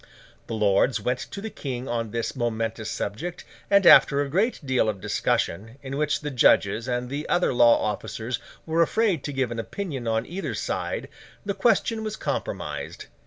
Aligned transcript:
The 0.47 0.55
lords 0.55 0.99
went 0.99 1.19
to 1.29 1.41
the 1.41 1.51
King 1.51 1.87
on 1.87 2.09
this 2.09 2.35
momentous 2.35 2.89
subject, 2.89 3.45
and 3.69 3.85
after 3.85 4.19
a 4.19 4.29
great 4.29 4.59
deal 4.65 4.89
of 4.89 4.99
discussion, 4.99 5.77
in 5.83 5.95
which 5.95 6.21
the 6.21 6.31
judges 6.31 6.87
and 6.87 7.07
the 7.07 7.29
other 7.29 7.53
law 7.53 7.79
officers 7.79 8.39
were 8.65 8.81
afraid 8.81 9.23
to 9.25 9.31
give 9.31 9.51
an 9.51 9.59
opinion 9.59 10.07
on 10.07 10.25
either 10.25 10.55
side, 10.55 11.07
the 11.45 11.53
question 11.53 12.03
was 12.03 12.15
compromised. 12.15 13.05